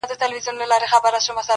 حمزه 0.03 0.15
د 0.19 0.23
هنري 0.23 0.39
شعري 0.45 0.87
ښکلا 0.91 1.41